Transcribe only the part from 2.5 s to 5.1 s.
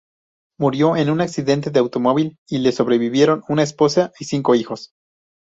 le sobrevivieron una esposa y cinco hijos.